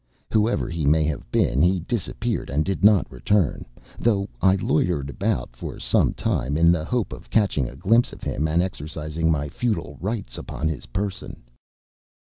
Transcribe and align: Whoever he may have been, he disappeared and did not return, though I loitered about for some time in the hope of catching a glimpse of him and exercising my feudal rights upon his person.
Whoever 0.33 0.67
he 0.67 0.83
may 0.87 1.03
have 1.03 1.31
been, 1.31 1.61
he 1.61 1.81
disappeared 1.81 2.49
and 2.49 2.65
did 2.65 2.83
not 2.83 3.11
return, 3.11 3.67
though 3.99 4.27
I 4.41 4.55
loitered 4.55 5.11
about 5.11 5.55
for 5.55 5.77
some 5.79 6.15
time 6.15 6.57
in 6.57 6.71
the 6.71 6.83
hope 6.83 7.13
of 7.13 7.29
catching 7.29 7.69
a 7.69 7.75
glimpse 7.75 8.11
of 8.11 8.23
him 8.23 8.47
and 8.47 8.63
exercising 8.63 9.29
my 9.29 9.47
feudal 9.47 9.99
rights 10.01 10.39
upon 10.39 10.69
his 10.69 10.87
person. 10.87 11.43